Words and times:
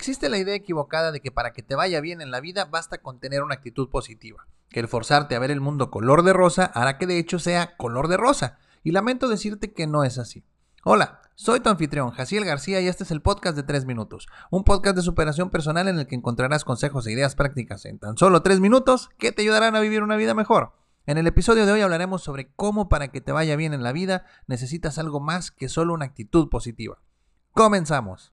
Existe 0.00 0.30
la 0.30 0.38
idea 0.38 0.54
equivocada 0.54 1.12
de 1.12 1.20
que 1.20 1.30
para 1.30 1.52
que 1.52 1.62
te 1.62 1.74
vaya 1.74 2.00
bien 2.00 2.22
en 2.22 2.30
la 2.30 2.40
vida 2.40 2.64
basta 2.64 3.02
con 3.02 3.20
tener 3.20 3.42
una 3.42 3.56
actitud 3.56 3.90
positiva, 3.90 4.46
que 4.70 4.80
el 4.80 4.88
forzarte 4.88 5.36
a 5.36 5.38
ver 5.38 5.50
el 5.50 5.60
mundo 5.60 5.90
color 5.90 6.22
de 6.22 6.32
rosa 6.32 6.64
hará 6.64 6.96
que 6.96 7.06
de 7.06 7.18
hecho 7.18 7.38
sea 7.38 7.76
color 7.76 8.08
de 8.08 8.16
rosa, 8.16 8.56
y 8.82 8.92
lamento 8.92 9.28
decirte 9.28 9.74
que 9.74 9.86
no 9.86 10.02
es 10.02 10.16
así. 10.16 10.42
Hola, 10.84 11.20
soy 11.34 11.60
tu 11.60 11.68
anfitrión, 11.68 12.12
Jaciel 12.12 12.46
García, 12.46 12.80
y 12.80 12.88
este 12.88 13.04
es 13.04 13.10
el 13.10 13.20
podcast 13.20 13.54
de 13.54 13.62
3 13.62 13.84
minutos, 13.84 14.26
un 14.50 14.64
podcast 14.64 14.96
de 14.96 15.02
superación 15.02 15.50
personal 15.50 15.86
en 15.86 15.98
el 15.98 16.06
que 16.06 16.14
encontrarás 16.14 16.64
consejos 16.64 17.06
e 17.06 17.12
ideas 17.12 17.34
prácticas 17.34 17.84
en 17.84 17.98
tan 17.98 18.16
solo 18.16 18.40
3 18.40 18.58
minutos 18.58 19.10
que 19.18 19.32
te 19.32 19.42
ayudarán 19.42 19.76
a 19.76 19.80
vivir 19.80 20.02
una 20.02 20.16
vida 20.16 20.32
mejor. 20.32 20.72
En 21.04 21.18
el 21.18 21.26
episodio 21.26 21.66
de 21.66 21.72
hoy 21.72 21.82
hablaremos 21.82 22.22
sobre 22.22 22.54
cómo 22.54 22.88
para 22.88 23.08
que 23.08 23.20
te 23.20 23.32
vaya 23.32 23.54
bien 23.54 23.74
en 23.74 23.82
la 23.82 23.92
vida 23.92 24.24
necesitas 24.46 24.96
algo 24.98 25.20
más 25.20 25.50
que 25.50 25.68
solo 25.68 25.92
una 25.92 26.06
actitud 26.06 26.48
positiva. 26.48 27.02
Comenzamos. 27.52 28.32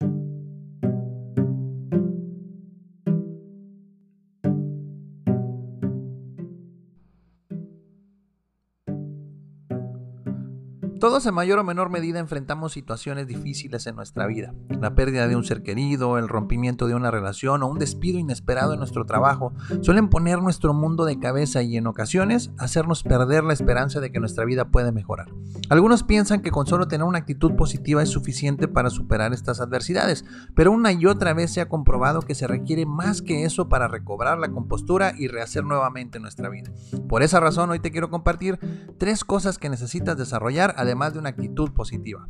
Todos 11.02 11.26
en 11.26 11.34
mayor 11.34 11.58
o 11.58 11.64
menor 11.64 11.90
medida 11.90 12.20
enfrentamos 12.20 12.74
situaciones 12.74 13.26
difíciles 13.26 13.88
en 13.88 13.96
nuestra 13.96 14.28
vida. 14.28 14.54
La 14.68 14.94
pérdida 14.94 15.26
de 15.26 15.34
un 15.34 15.42
ser 15.42 15.64
querido, 15.64 16.16
el 16.16 16.28
rompimiento 16.28 16.86
de 16.86 16.94
una 16.94 17.10
relación 17.10 17.64
o 17.64 17.66
un 17.66 17.80
despido 17.80 18.20
inesperado 18.20 18.74
en 18.74 18.78
nuestro 18.78 19.04
trabajo 19.04 19.52
suelen 19.80 20.08
poner 20.08 20.40
nuestro 20.40 20.74
mundo 20.74 21.04
de 21.04 21.18
cabeza 21.18 21.60
y 21.64 21.76
en 21.76 21.88
ocasiones 21.88 22.52
hacernos 22.56 23.02
perder 23.02 23.42
la 23.42 23.52
esperanza 23.52 23.98
de 23.98 24.12
que 24.12 24.20
nuestra 24.20 24.44
vida 24.44 24.66
puede 24.66 24.92
mejorar. 24.92 25.26
Algunos 25.70 26.04
piensan 26.04 26.40
que 26.40 26.52
con 26.52 26.68
solo 26.68 26.86
tener 26.86 27.04
una 27.04 27.18
actitud 27.18 27.56
positiva 27.56 28.00
es 28.00 28.10
suficiente 28.10 28.68
para 28.68 28.88
superar 28.88 29.32
estas 29.32 29.60
adversidades, 29.60 30.24
pero 30.54 30.70
una 30.70 30.92
y 30.92 31.06
otra 31.06 31.34
vez 31.34 31.52
se 31.52 31.60
ha 31.60 31.68
comprobado 31.68 32.22
que 32.22 32.36
se 32.36 32.46
requiere 32.46 32.86
más 32.86 33.22
que 33.22 33.44
eso 33.44 33.68
para 33.68 33.88
recobrar 33.88 34.38
la 34.38 34.52
compostura 34.52 35.14
y 35.18 35.26
rehacer 35.26 35.64
nuevamente 35.64 36.20
nuestra 36.20 36.48
vida. 36.48 36.70
Por 37.08 37.24
esa 37.24 37.40
razón 37.40 37.70
hoy 37.70 37.80
te 37.80 37.90
quiero 37.90 38.08
compartir 38.08 38.60
tres 38.98 39.24
cosas 39.24 39.58
que 39.58 39.68
necesitas 39.68 40.16
desarrollar 40.16 40.74
además 40.92 41.14
de 41.14 41.20
una 41.20 41.30
actitud 41.30 41.70
positiva. 41.70 42.28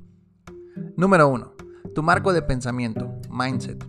Número 0.97 1.29
1. 1.29 1.53
Tu 1.97 2.03
marco 2.05 2.33
de 2.33 2.43
pensamiento, 2.43 3.13
mindset. 3.29 3.85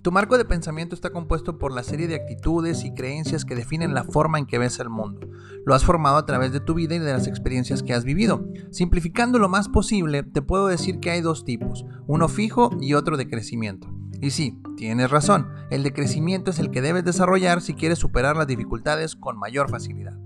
Tu 0.00 0.10
marco 0.10 0.38
de 0.38 0.46
pensamiento 0.46 0.94
está 0.94 1.10
compuesto 1.10 1.58
por 1.58 1.72
la 1.72 1.82
serie 1.82 2.08
de 2.08 2.14
actitudes 2.14 2.84
y 2.84 2.94
creencias 2.94 3.44
que 3.44 3.54
definen 3.54 3.92
la 3.92 4.04
forma 4.04 4.38
en 4.38 4.46
que 4.46 4.58
ves 4.58 4.80
el 4.80 4.88
mundo. 4.88 5.28
Lo 5.66 5.74
has 5.74 5.84
formado 5.84 6.16
a 6.16 6.24
través 6.24 6.52
de 6.52 6.60
tu 6.60 6.72
vida 6.72 6.94
y 6.94 7.00
de 7.00 7.12
las 7.12 7.26
experiencias 7.26 7.82
que 7.82 7.92
has 7.92 8.04
vivido. 8.04 8.46
Simplificando 8.70 9.38
lo 9.38 9.50
más 9.50 9.68
posible, 9.68 10.22
te 10.22 10.40
puedo 10.40 10.68
decir 10.68 10.98
que 10.98 11.10
hay 11.10 11.20
dos 11.20 11.44
tipos, 11.44 11.84
uno 12.06 12.28
fijo 12.28 12.70
y 12.80 12.94
otro 12.94 13.18
de 13.18 13.28
crecimiento. 13.28 13.88
Y 14.22 14.30
sí, 14.30 14.58
tienes 14.78 15.10
razón, 15.10 15.48
el 15.70 15.82
de 15.82 15.92
crecimiento 15.92 16.50
es 16.50 16.58
el 16.58 16.70
que 16.70 16.80
debes 16.80 17.04
desarrollar 17.04 17.60
si 17.60 17.74
quieres 17.74 17.98
superar 17.98 18.38
las 18.38 18.46
dificultades 18.46 19.16
con 19.16 19.38
mayor 19.38 19.68
facilidad. 19.68 20.18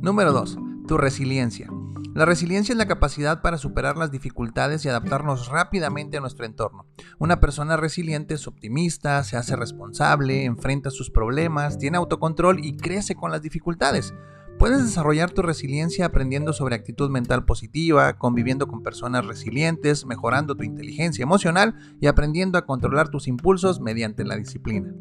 Número 0.00 0.32
2. 0.32 0.58
Tu 0.86 0.96
resiliencia. 0.96 1.68
La 2.14 2.26
resiliencia 2.26 2.74
es 2.74 2.78
la 2.78 2.86
capacidad 2.86 3.40
para 3.40 3.56
superar 3.56 3.96
las 3.96 4.10
dificultades 4.10 4.84
y 4.84 4.88
adaptarnos 4.88 5.48
rápidamente 5.48 6.18
a 6.18 6.20
nuestro 6.20 6.44
entorno. 6.44 6.84
Una 7.18 7.40
persona 7.40 7.78
resiliente 7.78 8.34
es 8.34 8.46
optimista, 8.46 9.24
se 9.24 9.38
hace 9.38 9.56
responsable, 9.56 10.44
enfrenta 10.44 10.90
sus 10.90 11.10
problemas, 11.10 11.78
tiene 11.78 11.96
autocontrol 11.96 12.62
y 12.62 12.76
crece 12.76 13.14
con 13.14 13.30
las 13.30 13.40
dificultades. 13.40 14.12
Puedes 14.58 14.84
desarrollar 14.84 15.30
tu 15.30 15.40
resiliencia 15.40 16.04
aprendiendo 16.04 16.52
sobre 16.52 16.74
actitud 16.74 17.08
mental 17.08 17.46
positiva, 17.46 18.18
conviviendo 18.18 18.68
con 18.68 18.82
personas 18.82 19.24
resilientes, 19.24 20.04
mejorando 20.04 20.54
tu 20.54 20.64
inteligencia 20.64 21.22
emocional 21.22 21.74
y 21.98 22.08
aprendiendo 22.08 22.58
a 22.58 22.66
controlar 22.66 23.08
tus 23.08 23.26
impulsos 23.26 23.80
mediante 23.80 24.24
la 24.24 24.36
disciplina. 24.36 24.92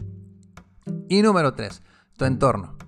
Y 1.10 1.22
número 1.22 1.54
3. 1.56 1.84
Tu 2.16 2.24
entorno. 2.24 2.81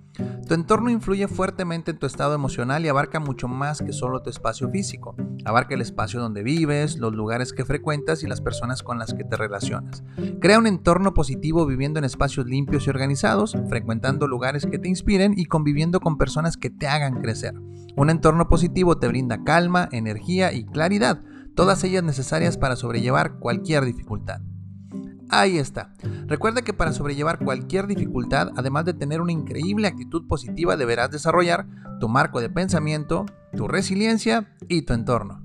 Tu 0.47 0.53
entorno 0.53 0.89
influye 0.89 1.27
fuertemente 1.27 1.91
en 1.91 1.97
tu 1.97 2.05
estado 2.05 2.35
emocional 2.35 2.85
y 2.85 2.89
abarca 2.89 3.19
mucho 3.19 3.47
más 3.47 3.81
que 3.81 3.93
solo 3.93 4.21
tu 4.21 4.29
espacio 4.29 4.69
físico. 4.69 5.15
Abarca 5.45 5.73
el 5.73 5.81
espacio 5.81 6.19
donde 6.19 6.43
vives, 6.43 6.97
los 6.97 7.13
lugares 7.13 7.53
que 7.53 7.65
frecuentas 7.65 8.23
y 8.23 8.27
las 8.27 8.41
personas 8.41 8.83
con 8.83 8.99
las 8.99 9.13
que 9.13 9.23
te 9.23 9.37
relacionas. 9.37 10.03
Crea 10.39 10.59
un 10.59 10.67
entorno 10.67 11.13
positivo 11.13 11.65
viviendo 11.65 11.97
en 11.99 12.05
espacios 12.05 12.45
limpios 12.45 12.85
y 12.85 12.89
organizados, 12.89 13.57
frecuentando 13.69 14.27
lugares 14.27 14.65
que 14.65 14.79
te 14.79 14.89
inspiren 14.89 15.33
y 15.35 15.45
conviviendo 15.45 15.99
con 15.99 16.17
personas 16.17 16.57
que 16.57 16.69
te 16.69 16.87
hagan 16.87 17.21
crecer. 17.21 17.55
Un 17.95 18.09
entorno 18.09 18.49
positivo 18.49 18.97
te 18.97 19.07
brinda 19.07 19.43
calma, 19.43 19.89
energía 19.91 20.53
y 20.53 20.65
claridad, 20.65 21.21
todas 21.55 21.83
ellas 21.83 22.03
necesarias 22.03 22.57
para 22.57 22.75
sobrellevar 22.75 23.39
cualquier 23.39 23.85
dificultad. 23.85 24.41
Ahí 25.35 25.57
está. 25.57 25.89
Recuerda 26.27 26.61
que 26.61 26.73
para 26.73 26.93
sobrellevar 26.93 27.39
cualquier 27.39 27.87
dificultad, 27.87 28.51
además 28.55 28.85
de 28.85 28.93
tener 28.93 29.19
una 29.19 29.31
increíble 29.31 29.87
actitud 29.87 30.27
positiva, 30.27 30.77
deberás 30.77 31.09
desarrollar 31.09 31.65
tu 31.99 32.07
marco 32.07 32.39
de 32.39 32.51
pensamiento, 32.51 33.25
tu 33.57 33.67
resiliencia 33.67 34.53
y 34.67 34.83
tu 34.83 34.93
entorno. 34.93 35.42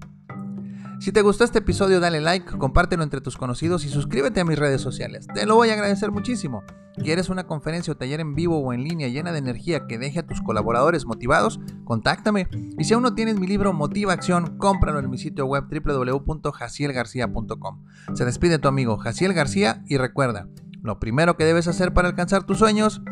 Si 1.01 1.13
te 1.13 1.23
gustó 1.23 1.45
este 1.45 1.61
episodio, 1.61 2.01
dale 2.01 2.21
like, 2.21 2.59
compártelo 2.59 3.05
entre 3.05 3.21
tus 3.21 3.37
conocidos 3.37 3.85
y 3.85 3.89
suscríbete 3.89 4.41
a 4.41 4.45
mis 4.45 4.59
redes 4.59 4.81
sociales. 4.81 5.29
Te 5.33 5.47
lo 5.47 5.55
voy 5.55 5.71
a 5.71 5.75
agradecer 5.75 6.11
muchísimo. 6.11 6.65
¿Quieres 6.97 7.29
una 7.29 7.47
conferencia 7.47 7.93
o 7.93 7.97
taller 7.97 8.19
en 8.19 8.35
vivo 8.35 8.59
o 8.59 8.73
en 8.73 8.83
línea 8.83 9.07
llena 9.07 9.31
de 9.31 9.39
energía 9.39 9.87
que 9.87 9.97
deje 9.97 10.19
a 10.19 10.27
tus 10.27 10.43
colaboradores 10.43 11.07
motivados? 11.07 11.61
Contáctame. 11.85 12.49
Y 12.77 12.83
si 12.83 12.95
aún 12.95 13.05
no 13.05 13.15
tienes 13.15 13.39
mi 13.39 13.47
libro 13.47 13.73
Motiva 13.73 14.13
Acción, 14.13 14.59
cómpralo 14.59 14.99
en 14.99 15.09
mi 15.09 15.19
sitio 15.19 15.47
web 15.47 15.67
www.jacielgarcía.com. 15.71 17.85
Se 18.15 18.25
despide 18.25 18.59
tu 18.59 18.67
amigo 18.67 18.97
Jaciel 18.97 19.35
García 19.35 19.85
y 19.87 19.99
recuerda, 19.99 20.49
lo 20.83 20.99
primero 20.99 21.37
que 21.37 21.45
debes 21.45 21.69
hacer 21.69 21.95
para 21.95 22.09
alcanzar 22.09 22.43
tus 22.43 22.59
sueños 22.59 23.03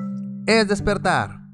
es 0.47 0.67
despertar. 0.67 1.46